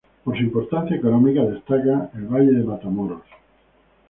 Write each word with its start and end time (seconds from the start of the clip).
Por 0.23 0.35
su 0.35 0.41
importancia 0.43 0.95
económica 0.97 1.41
destacan 1.43 2.09
el 2.15 2.25
Valle 2.25 2.53
de 2.53 2.63
Matamoros. 2.63 3.21